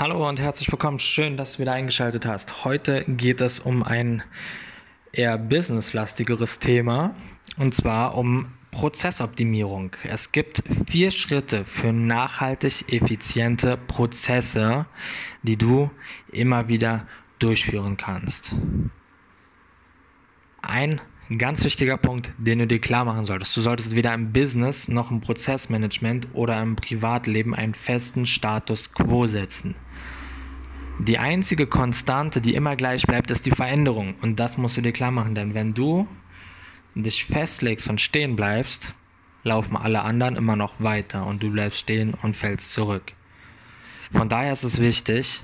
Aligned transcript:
Hallo 0.00 0.28
und 0.28 0.38
herzlich 0.38 0.70
willkommen. 0.70 1.00
Schön, 1.00 1.36
dass 1.36 1.54
du 1.54 1.58
wieder 1.58 1.72
eingeschaltet 1.72 2.24
hast. 2.24 2.64
Heute 2.64 3.04
geht 3.08 3.40
es 3.40 3.58
um 3.58 3.82
ein 3.82 4.22
eher 5.10 5.36
businesslastigeres 5.36 6.60
Thema 6.60 7.16
und 7.56 7.74
zwar 7.74 8.16
um 8.16 8.52
Prozessoptimierung. 8.70 9.96
Es 10.04 10.30
gibt 10.30 10.62
vier 10.88 11.10
Schritte 11.10 11.64
für 11.64 11.92
nachhaltig 11.92 12.92
effiziente 12.92 13.76
Prozesse, 13.76 14.86
die 15.42 15.56
du 15.56 15.90
immer 16.30 16.68
wieder 16.68 17.04
durchführen 17.40 17.96
kannst. 17.96 18.54
Ein 20.62 21.00
ganz 21.36 21.62
wichtiger 21.62 21.98
Punkt, 21.98 22.32
den 22.38 22.60
du 22.60 22.66
dir 22.66 22.80
klar 22.80 23.04
machen 23.04 23.26
solltest. 23.26 23.54
Du 23.54 23.60
solltest 23.60 23.94
weder 23.94 24.14
im 24.14 24.32
Business 24.32 24.88
noch 24.88 25.10
im 25.10 25.20
Prozessmanagement 25.20 26.28
oder 26.32 26.60
im 26.62 26.74
Privatleben 26.74 27.54
einen 27.54 27.74
festen 27.74 28.24
Status 28.24 28.94
quo 28.94 29.26
setzen. 29.26 29.74
Die 30.98 31.18
einzige 31.18 31.66
Konstante, 31.66 32.40
die 32.40 32.54
immer 32.54 32.76
gleich 32.76 33.02
bleibt, 33.02 33.30
ist 33.30 33.44
die 33.44 33.50
Veränderung. 33.50 34.14
Und 34.22 34.40
das 34.40 34.56
musst 34.56 34.78
du 34.78 34.80
dir 34.80 34.92
klar 34.92 35.10
machen, 35.10 35.34
denn 35.34 35.52
wenn 35.52 35.74
du 35.74 36.08
dich 36.94 37.26
festlegst 37.26 37.88
und 37.88 38.00
stehen 38.00 38.34
bleibst, 38.34 38.94
laufen 39.44 39.76
alle 39.76 40.02
anderen 40.02 40.34
immer 40.34 40.56
noch 40.56 40.80
weiter 40.80 41.26
und 41.26 41.42
du 41.42 41.50
bleibst 41.50 41.80
stehen 41.80 42.14
und 42.14 42.36
fällst 42.36 42.72
zurück. 42.72 43.12
Von 44.10 44.28
daher 44.28 44.52
ist 44.52 44.64
es 44.64 44.80
wichtig, 44.80 45.42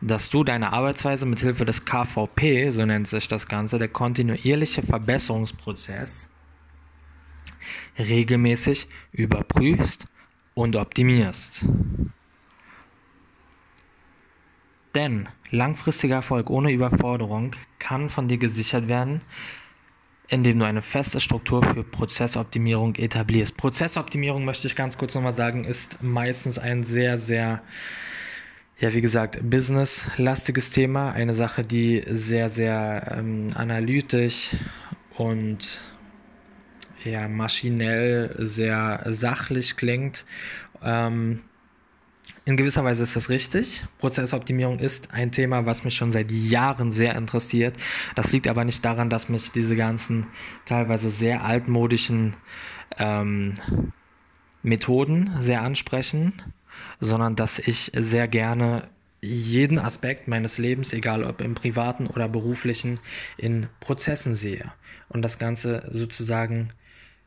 dass 0.00 0.30
du 0.30 0.44
deine 0.44 0.72
Arbeitsweise 0.72 1.26
mit 1.26 1.40
Hilfe 1.40 1.64
des 1.64 1.84
KVP, 1.84 2.70
so 2.70 2.84
nennt 2.86 3.06
sich 3.06 3.28
das 3.28 3.48
Ganze, 3.48 3.78
der 3.78 3.88
kontinuierliche 3.88 4.82
Verbesserungsprozess, 4.82 6.30
regelmäßig 7.98 8.88
überprüfst 9.12 10.06
und 10.54 10.76
optimierst. 10.76 11.66
Denn 14.94 15.28
langfristiger 15.50 16.16
Erfolg 16.16 16.50
ohne 16.50 16.72
Überforderung 16.72 17.54
kann 17.78 18.08
von 18.08 18.26
dir 18.26 18.38
gesichert 18.38 18.88
werden, 18.88 19.20
indem 20.28 20.58
du 20.60 20.66
eine 20.66 20.82
feste 20.82 21.20
Struktur 21.20 21.62
für 21.62 21.84
Prozessoptimierung 21.84 22.96
etablierst. 22.96 23.56
Prozessoptimierung 23.56 24.44
möchte 24.44 24.66
ich 24.66 24.76
ganz 24.76 24.96
kurz 24.96 25.14
nochmal 25.14 25.34
sagen, 25.34 25.64
ist 25.64 26.02
meistens 26.02 26.58
ein 26.58 26.84
sehr, 26.84 27.18
sehr 27.18 27.62
ja, 28.80 28.94
wie 28.94 29.02
gesagt, 29.02 29.38
businesslastiges 29.42 30.70
Thema, 30.70 31.12
eine 31.12 31.34
Sache, 31.34 31.62
die 31.62 32.02
sehr, 32.08 32.48
sehr 32.48 33.14
ähm, 33.18 33.48
analytisch 33.54 34.56
und 35.18 35.82
ja, 37.04 37.28
maschinell 37.28 38.34
sehr 38.38 39.04
sachlich 39.08 39.76
klingt. 39.76 40.24
Ähm, 40.82 41.40
in 42.46 42.56
gewisser 42.56 42.82
Weise 42.82 43.02
ist 43.02 43.16
das 43.16 43.28
richtig. 43.28 43.84
Prozessoptimierung 43.98 44.78
ist 44.78 45.12
ein 45.12 45.30
Thema, 45.30 45.66
was 45.66 45.84
mich 45.84 45.94
schon 45.94 46.10
seit 46.10 46.32
Jahren 46.32 46.90
sehr 46.90 47.16
interessiert. 47.16 47.76
Das 48.14 48.32
liegt 48.32 48.48
aber 48.48 48.64
nicht 48.64 48.82
daran, 48.82 49.10
dass 49.10 49.28
mich 49.28 49.52
diese 49.52 49.76
ganzen 49.76 50.26
teilweise 50.64 51.10
sehr 51.10 51.44
altmodischen 51.44 52.34
ähm, 52.98 53.54
Methoden 54.62 55.30
sehr 55.38 55.60
ansprechen, 55.60 56.32
sondern 56.98 57.36
dass 57.36 57.58
ich 57.58 57.92
sehr 57.94 58.28
gerne 58.28 58.88
jeden 59.22 59.78
Aspekt 59.78 60.28
meines 60.28 60.58
Lebens, 60.58 60.92
egal 60.92 61.24
ob 61.24 61.40
im 61.40 61.54
privaten 61.54 62.06
oder 62.06 62.28
beruflichen, 62.28 63.00
in 63.36 63.66
Prozessen 63.80 64.34
sehe 64.34 64.72
und 65.08 65.22
das 65.22 65.38
Ganze 65.38 65.88
sozusagen 65.90 66.72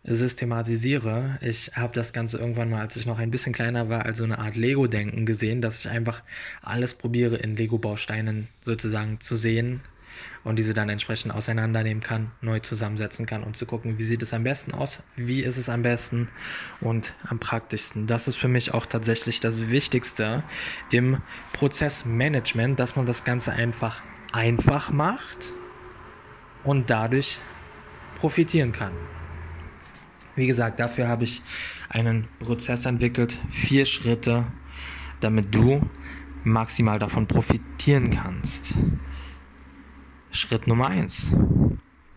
systematisiere. 0.04 1.38
Ich 1.42 1.72
habe 1.76 1.94
das 1.94 2.12
Ganze 2.12 2.38
irgendwann 2.38 2.70
mal, 2.70 2.82
als 2.82 2.96
ich 2.96 3.06
noch 3.06 3.20
ein 3.20 3.32
bisschen 3.32 3.54
kleiner 3.54 3.90
war, 3.90 4.06
als 4.06 4.18
so 4.18 4.24
eine 4.24 4.40
Art 4.40 4.56
Lego-Denken 4.56 5.26
gesehen, 5.26 5.62
dass 5.62 5.80
ich 5.80 5.90
einfach 5.90 6.24
alles 6.62 6.94
probiere 6.94 7.38
in 7.38 7.56
Lego-Bausteinen 7.56 8.50
sozusagen 8.66 9.22
zu 9.22 9.36
sehen, 9.36 9.82
und 10.44 10.60
diese 10.60 10.74
dann 10.74 10.90
entsprechend 10.90 11.34
auseinandernehmen 11.34 12.04
kann, 12.04 12.32
neu 12.42 12.60
zusammensetzen 12.60 13.26
kann, 13.26 13.44
um 13.44 13.54
zu 13.54 13.66
gucken, 13.66 13.98
wie 13.98 14.04
sieht 14.04 14.22
es 14.22 14.34
am 14.34 14.44
besten 14.44 14.74
aus, 14.74 15.04
wie 15.16 15.42
ist 15.42 15.58
es 15.58 15.70
am 15.70 15.82
besten 15.82 16.30
und 16.82 17.16
am 17.28 17.40
praktischsten. 17.40 18.08
Das 18.08 18.28
ist 18.28 18.36
für 18.36 18.48
mich 18.48 18.74
auch 18.74 18.86
tatsächlich 18.86 19.40
das 19.40 19.70
Wichtigste 19.70 20.44
im 20.92 21.22
Prozessmanagement, 21.54 22.80
dass 22.80 22.96
man 22.96 23.06
das 23.06 23.24
Ganze 23.24 23.54
einfach 23.54 24.02
einfach 24.34 24.92
macht 24.92 25.54
und 26.64 26.90
dadurch 26.90 27.40
profitieren 28.16 28.72
kann. 28.72 28.94
Wie 30.36 30.48
gesagt, 30.48 30.80
dafür 30.80 31.08
habe 31.08 31.24
ich 31.24 31.42
einen 31.90 32.28
Prozess 32.40 32.86
entwickelt, 32.86 33.40
vier 33.50 33.86
Schritte, 33.86 34.46
damit 35.20 35.54
du 35.54 35.88
maximal 36.44 37.00
davon 37.00 37.28
profitieren 37.28 38.10
kannst. 38.10 38.76
Schritt 40.36 40.66
Nummer 40.66 40.88
1. 40.88 41.36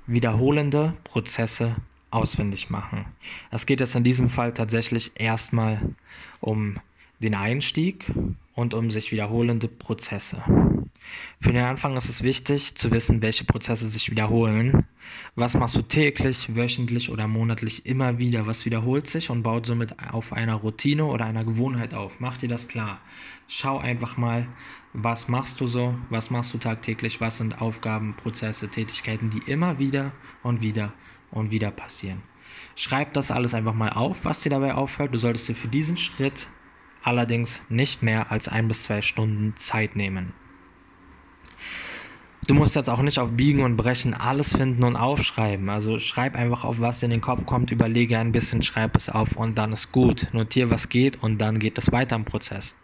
Wiederholende 0.07 0.95
Prozesse 1.05 1.77
ausfindig 2.11 2.71
machen. 2.71 3.05
Es 3.51 3.67
geht 3.67 3.81
jetzt 3.81 3.95
in 3.95 4.05
diesem 4.05 4.31
Fall 4.31 4.55
tatsächlich 4.55 5.13
erstmal 5.17 5.95
um 6.41 6.77
den 7.21 7.35
Einstieg 7.35 8.11
und 8.55 8.73
um 8.73 8.91
sich 8.91 9.13
wiederholende 9.13 9.69
Prozesse. 9.69 10.43
Für 11.39 11.53
den 11.53 11.65
Anfang 11.65 11.95
ist 11.95 12.09
es 12.09 12.23
wichtig 12.23 12.75
zu 12.77 12.91
wissen, 12.91 13.21
welche 13.21 13.45
Prozesse 13.45 13.87
sich 13.87 14.11
wiederholen. 14.11 14.87
Was 15.35 15.55
machst 15.55 15.77
du 15.77 15.83
täglich, 15.83 16.55
wöchentlich 16.55 17.11
oder 17.11 17.29
monatlich 17.29 17.87
immer 17.87 18.19
wieder? 18.19 18.47
Was 18.47 18.65
wiederholt 18.65 19.09
sich 19.09 19.31
und 19.31 19.43
baut 19.43 19.67
somit 19.67 19.95
auf 20.13 20.33
einer 20.33 20.55
Routine 20.55 21.05
oder 21.05 21.27
einer 21.27 21.45
Gewohnheit 21.45 21.95
auf? 21.95 22.21
Mach 22.21 22.39
dir 22.39 22.49
das 22.49 22.69
klar. 22.69 23.01
Schau 23.49 23.79
einfach 23.79 24.17
mal, 24.17 24.49
was 24.93 25.29
machst 25.29 25.61
du 25.61 25.67
so, 25.67 25.95
was 26.09 26.31
machst 26.31 26.55
du 26.55 26.59
tagtäglich, 26.59 27.21
was 27.21 27.39
sind 27.39 27.61
Aufgaben, 27.61 28.15
Prozesse, 28.17 28.69
Tätigkeiten, 28.69 29.31
die 29.31 29.51
immer 29.51 29.79
wieder 29.79 30.13
und 30.43 30.63
wieder 30.63 30.93
und 31.31 31.51
wieder 31.51 31.71
passieren. 31.71 32.23
Schreib 32.75 33.13
das 33.13 33.31
alles 33.31 33.55
einfach 33.55 33.75
mal 33.75 33.91
auf, 33.91 34.25
was 34.25 34.41
dir 34.41 34.51
dabei 34.51 34.75
auffällt. 34.75 35.15
Du 35.15 35.19
solltest 35.19 35.49
dir 35.49 35.55
für 35.55 35.69
diesen 35.69 35.97
Schritt 35.97 36.49
allerdings 37.03 37.63
nicht 37.69 38.03
mehr 38.03 38.33
als 38.33 38.49
ein 38.49 38.69
bis 38.69 38.85
zwei 38.85 39.03
Stunden 39.03 39.55
Zeit 39.57 39.97
nehmen. 39.97 40.33
Du 42.47 42.55
musst 42.55 42.77
jetzt 42.77 42.89
auch 42.89 43.03
nicht 43.03 43.19
auf 43.19 43.33
Biegen 43.33 43.63
und 43.63 43.77
Brechen 43.77 44.15
alles 44.15 44.57
finden 44.57 44.85
und 44.85 44.95
aufschreiben. 44.95 45.69
Also 45.69 45.99
schreib 45.99 46.37
einfach 46.37 46.63
auf, 46.63 46.79
was 46.79 47.03
in 47.03 47.11
den 47.11 47.21
Kopf 47.21 47.45
kommt, 47.45 47.73
überlege 47.73 48.19
ein 48.19 48.31
bisschen, 48.31 48.63
schreib 48.63 48.95
es 48.95 49.09
auf 49.09 49.35
und 49.35 49.59
dann 49.59 49.73
ist 49.73 49.91
gut. 49.91 50.29
Notier, 50.33 50.71
was 50.71 50.89
geht 50.89 51.21
und 51.25 51.39
dann 51.39 51.59
geht 51.59 51.77
es 51.77 51.91
weiter 51.91 52.15
im 52.15 52.25
Prozess. 52.25 52.77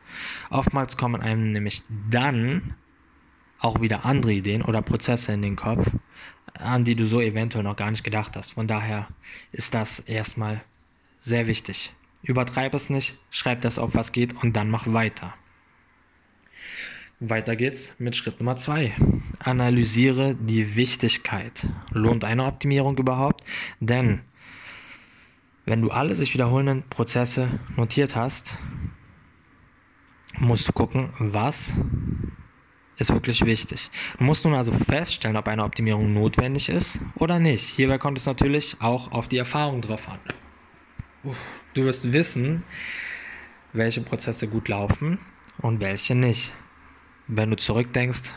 Oftmals 0.50 0.96
kommen 0.96 1.20
einem 1.20 1.52
nämlich 1.52 1.84
dann 2.10 2.74
auch 3.60 3.80
wieder 3.80 4.04
andere 4.04 4.32
Ideen 4.32 4.62
oder 4.62 4.82
Prozesse 4.82 5.32
in 5.32 5.42
den 5.42 5.54
Kopf, 5.54 5.88
an 6.58 6.82
die 6.82 6.96
du 6.96 7.06
so 7.06 7.20
eventuell 7.20 7.62
noch 7.62 7.76
gar 7.76 7.92
nicht 7.92 8.02
gedacht 8.02 8.36
hast. 8.36 8.54
Von 8.54 8.66
daher 8.66 9.06
ist 9.52 9.74
das 9.74 10.00
erstmal 10.00 10.60
sehr 11.20 11.46
wichtig. 11.46 11.94
Übertreib 12.24 12.74
es 12.74 12.90
nicht, 12.90 13.16
schreib 13.30 13.60
das 13.60 13.78
auf, 13.78 13.94
was 13.94 14.10
geht 14.10 14.42
und 14.42 14.56
dann 14.56 14.70
mach 14.70 14.92
weiter. 14.92 15.34
Weiter 17.24 17.54
geht's 17.54 17.94
mit 18.00 18.16
Schritt 18.16 18.40
Nummer 18.40 18.56
zwei. 18.56 18.92
Analysiere 19.38 20.34
die 20.34 20.74
Wichtigkeit. 20.74 21.68
Lohnt 21.92 22.24
eine 22.24 22.44
Optimierung 22.44 22.98
überhaupt? 22.98 23.44
Denn 23.78 24.22
wenn 25.64 25.80
du 25.80 25.92
alle 25.92 26.16
sich 26.16 26.34
wiederholenden 26.34 26.82
Prozesse 26.90 27.60
notiert 27.76 28.16
hast, 28.16 28.58
musst 30.40 30.66
du 30.66 30.72
gucken, 30.72 31.10
was 31.20 31.74
ist 32.96 33.12
wirklich 33.12 33.44
wichtig. 33.46 33.92
Du 34.18 34.24
musst 34.24 34.44
nun 34.44 34.54
also 34.54 34.72
feststellen, 34.72 35.36
ob 35.36 35.46
eine 35.46 35.62
Optimierung 35.62 36.12
notwendig 36.12 36.68
ist 36.70 36.98
oder 37.14 37.38
nicht. 37.38 37.62
Hierbei 37.62 37.98
kommt 37.98 38.18
es 38.18 38.26
natürlich 38.26 38.78
auch 38.80 39.12
auf 39.12 39.28
die 39.28 39.38
Erfahrung 39.38 39.80
drauf 39.80 40.08
an. 40.08 40.18
Du 41.74 41.84
wirst 41.84 42.12
wissen, 42.12 42.64
welche 43.72 44.00
Prozesse 44.00 44.48
gut 44.48 44.66
laufen 44.66 45.20
und 45.58 45.80
welche 45.80 46.16
nicht 46.16 46.52
wenn 47.28 47.50
du 47.50 47.56
zurückdenkst 47.56 48.34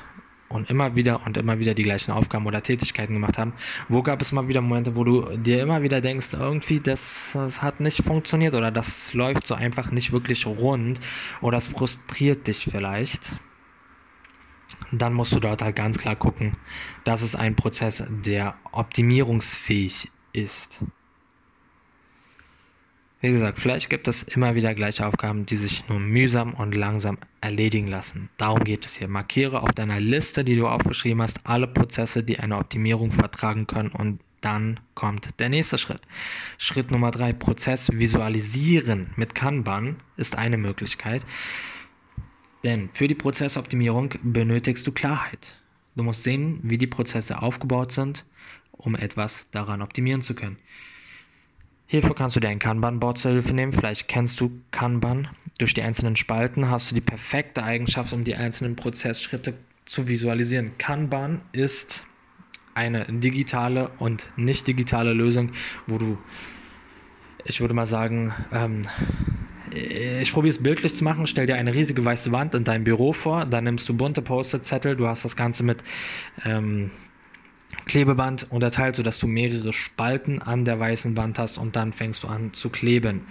und 0.50 0.70
immer 0.70 0.96
wieder 0.96 1.26
und 1.26 1.38
immer 1.38 1.60
wieder 1.60 1.74
die 1.74 1.84
gleichen 1.84 2.12
Aufgaben 2.12 2.46
oder 2.46 2.62
Tätigkeiten 2.62 3.14
gemacht 3.14 3.38
haben, 3.38 3.54
wo 3.90 4.02
gab 4.04 4.22
es 4.22 4.32
mal 4.32 4.48
wieder 4.48 4.62
Momente, 4.62 4.96
wo 4.96 5.04
du 5.04 5.38
dir 5.38 5.62
immer 5.62 5.82
wieder 5.82 6.02
denkst, 6.02 6.34
irgendwie 6.34 6.80
das, 6.80 7.32
das 7.34 7.62
hat 7.62 7.80
nicht 7.80 8.04
funktioniert 8.04 8.54
oder 8.54 8.72
das 8.72 9.14
läuft 9.14 9.48
so 9.48 9.56
einfach 9.56 9.92
nicht 9.92 10.12
wirklich 10.12 10.46
rund 10.46 11.00
oder 11.42 11.58
das 11.58 11.68
frustriert 11.68 12.48
dich 12.48 12.64
vielleicht, 12.64 13.38
dann 14.92 15.14
musst 15.14 15.34
du 15.34 15.40
dort 15.40 15.62
halt 15.62 15.76
ganz 15.76 15.98
klar 15.98 16.16
gucken, 16.16 16.58
dass 17.04 17.22
es 17.22 17.36
ein 17.36 17.56
Prozess, 17.56 18.04
der 18.10 18.56
optimierungsfähig 18.72 20.12
ist. 20.34 20.84
Wie 23.26 23.32
gesagt, 23.32 23.58
vielleicht 23.58 23.90
gibt 23.90 24.08
es 24.08 24.22
immer 24.22 24.54
wieder 24.54 24.76
gleiche 24.76 25.04
Aufgaben, 25.04 25.48
die 25.48 25.58
sich 25.58 25.90
nur 25.90 26.00
mühsam 26.00 26.54
und 26.54 26.76
langsam 26.76 27.18
erledigen 27.42 27.88
lassen. 27.88 28.30
Darum 28.38 28.64
geht 28.64 28.86
es 28.86 28.98
hier. 28.98 29.08
Markiere 29.08 29.64
auf 29.64 29.72
deiner 29.72 30.00
Liste, 30.00 30.44
die 30.44 30.56
du 30.56 30.68
aufgeschrieben 30.68 31.24
hast, 31.24 31.40
alle 31.48 31.66
Prozesse, 31.66 32.22
die 32.22 32.38
eine 32.38 32.56
Optimierung 32.60 33.12
vertragen 33.12 33.66
können 33.66 33.90
und 33.90 34.20
dann 34.42 34.80
kommt 34.94 35.40
der 35.40 35.50
nächste 35.50 35.80
Schritt. 35.80 36.02
Schritt 36.60 36.92
Nummer 36.92 37.10
drei, 37.10 37.34
Prozess 37.34 37.92
visualisieren 37.92 39.10
mit 39.16 39.34
Kanban 39.34 39.96
ist 40.18 40.38
eine 40.38 40.58
Möglichkeit. 40.58 41.24
Denn 42.64 42.90
für 42.94 43.08
die 43.08 43.16
Prozessoptimierung 43.16 44.14
benötigst 44.22 44.86
du 44.86 44.92
Klarheit. 44.92 45.60
Du 45.96 46.04
musst 46.04 46.22
sehen, 46.22 46.60
wie 46.62 46.78
die 46.78 46.86
Prozesse 46.86 47.42
aufgebaut 47.42 47.92
sind, 47.92 48.24
um 48.72 48.96
etwas 48.96 49.48
daran 49.50 49.82
optimieren 49.82 50.22
zu 50.22 50.36
können. 50.36 50.60
Hierfür 51.88 52.16
kannst 52.16 52.36
du 52.36 52.40
dir 52.40 52.50
ein 52.50 52.60
Kanban-Board 52.60 53.20
zur 53.20 53.32
Hilfe 53.32 53.54
nehmen. 53.54 53.74
Vielleicht 53.74 54.08
kennst 54.08 54.40
du 54.42 54.52
Kanban. 54.72 55.28
Durch 55.60 55.74
die 55.74 55.84
einzelnen 55.84 56.16
Spalten 56.16 56.70
hast 56.70 56.92
du 56.92 56.96
die 56.96 57.02
perfekte 57.02 57.64
Eigenschaft, 57.64 58.12
um 58.12 58.24
die 58.24 58.36
einzelnen 58.36 58.76
Prozessschritte 58.76 59.54
zu 59.86 60.08
visualisieren. 60.08 60.78
Kanban 60.78 61.42
ist 61.52 62.06
eine 62.74 63.06
digitale 63.06 63.92
und 64.00 64.30
nicht 64.36 64.68
digitale 64.68 65.14
Lösung, 65.14 65.52
wo 65.88 65.98
du, 65.98 66.18
ich 67.46 67.62
würde 67.62 67.74
mal 67.74 67.88
sagen, 67.88 68.34
ähm, 68.52 68.88
ich 69.72 70.32
probiere 70.34 70.52
es 70.52 70.62
bildlich 70.62 70.96
zu 70.96 71.04
machen. 71.04 71.28
Stell 71.28 71.46
dir 71.46 71.56
eine 71.56 71.74
riesige 71.74 72.04
weiße 72.04 72.32
Wand 72.32 72.56
in 72.56 72.64
deinem 72.64 72.84
Büro 72.84 73.14
vor. 73.14 73.46
Dann 73.46 73.64
nimmst 73.66 73.88
du 73.90 73.94
bunte 73.94 74.22
Post-it-Zettel. 74.22 74.96
Du 74.96 75.08
hast 75.08 75.26
das 75.26 75.36
Ganze 75.36 75.64
mit 75.64 75.84
ähm, 76.46 76.92
Klebeband 77.86 78.48
unterteilt, 78.50 78.96
sodass 78.96 79.20
du 79.20 79.28
mehrere 79.28 79.74
Spalten 79.74 80.42
an 80.42 80.66
der 80.66 80.80
weißen 80.80 81.18
Wand 81.18 81.40
hast 81.40 81.58
und 81.58 81.76
dann 81.76 81.94
fängst 81.94 82.24
du 82.24 82.28
an 82.28 82.54
zu 82.54 82.70
kleben. 82.70 83.28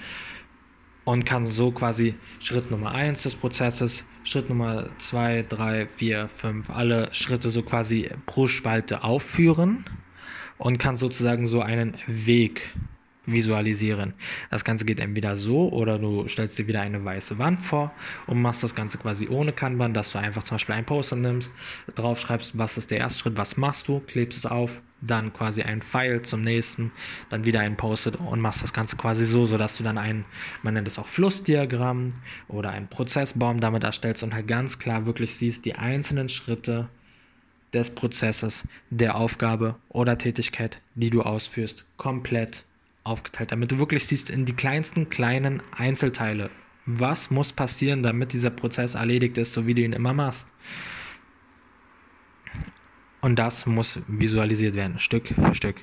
Und 1.05 1.27
kannst 1.27 1.55
so 1.55 1.71
quasi 1.71 2.15
Schritt 2.41 2.71
Nummer 2.71 2.93
1 2.93 3.25
des 3.25 3.35
Prozesses, 3.35 4.05
Schritt 4.23 4.49
Nummer 4.49 4.89
2, 4.99 5.45
3, 5.49 5.87
4, 5.87 6.29
5, 6.29 6.71
alle 6.71 7.13
Schritte 7.13 7.51
so 7.51 7.63
quasi 7.63 8.09
pro 8.25 8.47
Spalte 8.47 9.05
aufführen 9.05 9.85
und 10.57 10.79
kann 10.79 10.97
sozusagen 10.97 11.47
so 11.47 11.61
einen 11.61 11.95
Weg 12.07 12.73
visualisieren. 13.27 14.15
Das 14.51 14.65
Ganze 14.65 14.85
geht 14.85 15.01
entweder 15.01 15.37
so 15.37 15.71
oder 15.71 15.99
du 15.99 16.27
stellst 16.29 16.59
dir 16.59 16.67
wieder 16.67 16.81
eine 16.81 17.05
weiße 17.05 17.39
Wand 17.39 17.61
vor 17.61 17.93
und 18.27 18.41
machst 18.41 18.63
das 18.63 18.75
Ganze 18.75 18.99
quasi 18.99 19.29
ohne 19.29 19.53
Kanban, 19.53 19.95
dass 19.95 20.13
du 20.13 20.19
einfach 20.19 20.43
zum 20.43 20.57
Beispiel 20.57 20.75
ein 20.75 20.85
Poster 20.85 21.17
nimmst, 21.17 21.53
drauf 21.95 22.21
schreibst, 22.21 22.59
was 22.59 22.77
ist 22.77 22.91
der 22.91 22.99
erste 22.99 23.21
Schritt, 23.21 23.37
was 23.37 23.57
machst 23.57 23.89
du, 23.89 24.01
klebst 24.01 24.39
es 24.39 24.47
auf, 24.47 24.81
dann 25.01 25.33
quasi 25.33 25.63
ein 25.63 25.83
Pfeil 25.83 26.23
zum 26.23 26.43
nächsten, 26.43 26.93
dann 27.29 27.45
wieder 27.45 27.61
ein 27.61 27.77
Post 27.77 28.17
und 28.17 28.41
machst 28.41 28.63
das 28.63 28.73
Ganze 28.73 28.97
quasi 28.97 29.25
so, 29.25 29.47
sodass 29.47 29.77
du 29.77 29.85
dann 29.85 29.99
ein, 29.99 30.25
man 30.63 30.75
nennt 30.75 30.89
es 30.89 30.99
auch 30.99 31.09
Flussdiagramm 31.09 32.13
oder 32.49 32.71
ein 32.71 32.89
Prozessbaum 32.89 33.61
damit 33.61 33.85
erstellst 33.85 34.23
und 34.23 34.35
halt 34.35 34.49
ganz 34.49 34.79
klar 34.79 35.07
wirklich 35.07 35.37
siehst 35.37 35.65
die 35.65 35.75
einzelnen 35.75 36.29
Schritte 36.29 36.89
des 37.73 37.95
Prozesses, 37.95 38.67
der 38.91 39.17
Aufgabe 39.17 39.77
oder 39.89 40.17
Tätigkeit, 40.17 40.81
die 40.95 41.11
du 41.11 41.23
ausführst, 41.23 41.85
komplett 41.97 42.65
aufgeteilt, 43.05 43.53
damit 43.53 43.71
du 43.71 43.79
wirklich 43.79 44.07
siehst 44.07 44.31
in 44.31 44.47
die 44.47 44.55
kleinsten 44.55 45.09
kleinen 45.09 45.63
Einzelteile, 45.77 46.51
was 46.87 47.31
muss 47.31 47.53
passieren, 47.53 48.03
damit 48.03 48.33
dieser 48.33 48.51
Prozess 48.51 48.95
erledigt 48.95 49.39
ist, 49.39 49.53
so 49.53 49.67
wie 49.67 49.75
du 49.75 49.83
ihn 49.83 49.93
immer 49.93 50.13
machst. 50.13 50.53
Und 53.21 53.39
das 53.39 53.65
muss 53.65 54.01
visualisiert 54.07 54.75
werden, 54.75 54.99
Stück 54.99 55.29
für 55.29 55.55
Stück. 55.55 55.77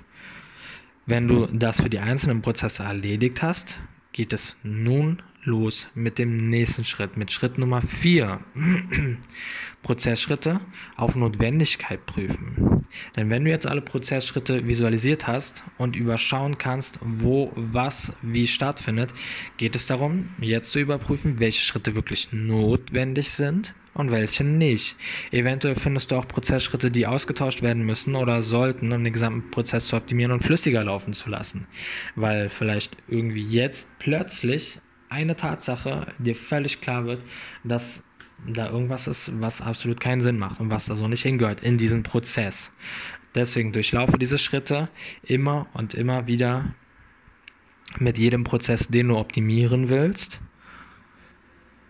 Wenn 1.08 1.28
du 1.28 1.48
das 1.48 1.82
für 1.82 1.90
die 1.90 2.00
einzelnen 2.00 2.42
Prozesse 2.42 2.84
erledigt 2.84 3.42
hast, 3.42 3.80
geht 4.14 4.34
es 4.34 4.56
nun 4.64 5.24
los 5.44 5.88
mit 5.96 6.18
dem 6.18 6.50
nächsten 6.50 6.86
Schritt, 6.86 7.18
mit 7.18 7.32
Schritt 7.32 7.58
Nummer 7.58 7.82
4. 7.82 8.40
Prozessschritte 9.82 10.60
auf 10.96 11.16
Notwendigkeit 11.16 12.06
prüfen. 12.06 12.86
Denn 13.16 13.30
wenn 13.30 13.46
du 13.46 13.50
jetzt 13.50 13.66
alle 13.66 13.82
Prozessschritte 13.82 14.68
visualisiert 14.68 15.28
hast 15.28 15.64
und 15.78 15.96
überschauen 15.96 16.58
kannst, 16.58 17.00
wo 17.02 17.52
was 17.56 18.14
wie 18.22 18.48
stattfindet, 18.48 19.14
geht 19.58 19.76
es 19.76 19.88
darum, 19.88 20.30
jetzt 20.40 20.72
zu 20.72 20.80
überprüfen, 20.80 21.40
welche 21.40 21.62
Schritte 21.62 21.96
wirklich 21.96 22.32
notwendig 22.32 23.32
sind 23.32 23.74
und 23.94 24.12
welche 24.12 24.44
nicht. 24.44 24.96
Eventuell 25.32 25.76
findest 25.76 26.12
du 26.12 26.16
auch 26.16 26.28
Prozessschritte, 26.28 26.92
die 26.92 27.08
ausgetauscht 27.08 27.62
werden 27.62 27.84
müssen 27.84 28.16
oder 28.16 28.42
sollten, 28.42 28.92
um 28.92 29.04
den 29.04 29.14
gesamten 29.14 29.50
Prozess 29.52 29.88
zu 29.88 29.96
optimieren 29.96 30.32
und 30.32 30.44
flüssiger 30.44 30.84
laufen 30.84 31.14
zu 31.14 31.30
lassen. 31.30 31.68
Weil 32.16 32.50
vielleicht 32.50 32.96
irgendwie 33.08 33.44
jetzt 33.44 33.90
plötzlich 34.00 34.80
eine 35.12 35.36
Tatsache 35.36 36.08
dir 36.20 36.36
völlig 36.36 36.82
klar 36.82 37.06
wird, 37.06 37.22
dass 37.64 38.04
da 38.48 38.70
irgendwas 38.70 39.08
ist, 39.08 39.42
was 39.42 39.62
absolut 39.62 40.00
keinen 40.00 40.22
Sinn 40.22 40.40
macht 40.40 40.60
und 40.60 40.72
was 40.72 40.86
da 40.86 40.96
so 40.96 41.08
nicht 41.08 41.22
hingehört 41.22 41.62
in 41.62 41.78
diesen 41.78 42.02
Prozess. 42.02 42.72
Deswegen 43.36 43.72
durchlaufe 43.72 44.18
diese 44.18 44.40
Schritte 44.40 44.90
immer 45.24 45.68
und 45.74 45.94
immer 45.94 46.28
wieder 46.28 46.74
mit 48.00 48.18
jedem 48.18 48.46
Prozess, 48.46 48.88
den 48.88 49.10
du 49.10 49.18
optimieren 49.18 49.90
willst. 49.90 50.40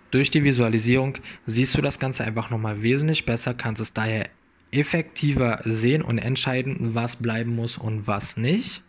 Durch 0.10 0.30
die 0.30 0.44
Visualisierung 0.44 1.20
siehst 1.46 1.78
du 1.78 1.82
das 1.82 2.00
Ganze 2.00 2.26
einfach 2.26 2.50
nochmal 2.50 2.82
wesentlich 2.82 3.26
besser, 3.26 3.54
kannst 3.54 3.82
es 3.82 3.94
daher 3.94 4.30
effektiver 4.72 5.62
sehen 5.64 6.02
und 6.02 6.18
entscheiden, 6.18 6.96
was 6.96 7.18
bleiben 7.18 7.56
muss 7.56 7.78
und 7.78 8.08
was 8.08 8.36
nicht. 8.36 8.84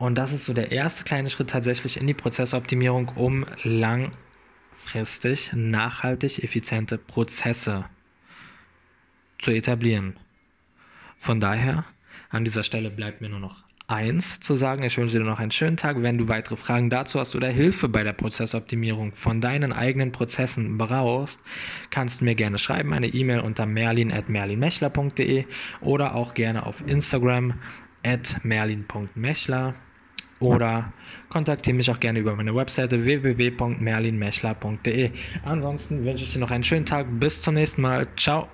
Und 0.00 0.14
das 0.14 0.32
ist 0.32 0.46
so 0.46 0.54
der 0.54 0.72
erste 0.72 1.04
kleine 1.04 1.28
Schritt 1.28 1.50
tatsächlich 1.50 2.00
in 2.00 2.06
die 2.06 2.14
Prozessoptimierung, 2.14 3.12
um 3.16 3.44
langfristig 3.64 5.52
nachhaltig 5.52 6.42
effiziente 6.42 6.96
Prozesse 6.96 7.84
zu 9.38 9.50
etablieren. 9.50 10.16
Von 11.18 11.38
daher, 11.38 11.84
an 12.30 12.46
dieser 12.46 12.62
Stelle 12.62 12.90
bleibt 12.90 13.20
mir 13.20 13.28
nur 13.28 13.40
noch 13.40 13.62
eins 13.88 14.40
zu 14.40 14.54
sagen. 14.54 14.84
Ich 14.84 14.96
wünsche 14.96 15.18
dir 15.18 15.24
noch 15.24 15.38
einen 15.38 15.50
schönen 15.50 15.76
Tag. 15.76 16.00
Wenn 16.00 16.16
du 16.16 16.28
weitere 16.28 16.56
Fragen 16.56 16.88
dazu 16.88 17.20
hast 17.20 17.36
oder 17.36 17.48
Hilfe 17.48 17.90
bei 17.90 18.02
der 18.02 18.14
Prozessoptimierung 18.14 19.14
von 19.14 19.42
deinen 19.42 19.74
eigenen 19.74 20.12
Prozessen 20.12 20.78
brauchst, 20.78 21.42
kannst 21.90 22.22
du 22.22 22.24
mir 22.24 22.36
gerne 22.36 22.56
schreiben. 22.56 22.94
Eine 22.94 23.08
E-Mail 23.08 23.40
unter 23.40 23.66
merlin.merlinmechler.de 23.66 25.44
oder 25.82 26.14
auch 26.14 26.32
gerne 26.32 26.64
auf 26.64 26.82
Instagram 26.86 27.52
at 28.02 28.42
merlin.mechler 28.44 29.74
oder 30.40 30.92
kontaktiere 31.28 31.76
mich 31.76 31.90
auch 31.90 32.00
gerne 32.00 32.18
über 32.18 32.34
meine 32.34 32.54
Webseite 32.54 33.04
www.merlinmechler.de. 33.04 35.10
Ansonsten 35.44 36.02
wünsche 36.04 36.24
ich 36.24 36.32
dir 36.32 36.40
noch 36.40 36.50
einen 36.50 36.64
schönen 36.64 36.86
Tag. 36.86 37.06
Bis 37.20 37.42
zum 37.42 37.54
nächsten 37.54 37.82
Mal. 37.82 38.08
Ciao. 38.16 38.48